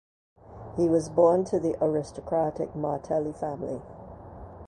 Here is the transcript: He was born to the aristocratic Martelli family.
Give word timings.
He 0.77 0.89
was 0.89 1.09
born 1.09 1.43
to 1.45 1.59
the 1.59 1.75
aristocratic 1.79 2.75
Martelli 2.75 3.33
family. 3.33 3.83